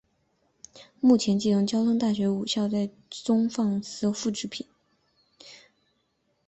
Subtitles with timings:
[0.99, 4.67] 目前继承交通大学的五校多在校园中放置饮水思源碑的复制品。